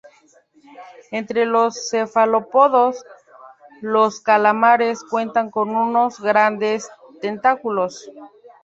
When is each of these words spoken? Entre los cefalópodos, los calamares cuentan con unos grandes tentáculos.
Entre 1.11 1.45
los 1.45 1.89
cefalópodos, 1.91 3.05
los 3.81 4.19
calamares 4.19 5.03
cuentan 5.03 5.51
con 5.51 5.75
unos 5.75 6.19
grandes 6.19 6.89
tentáculos. 7.21 8.09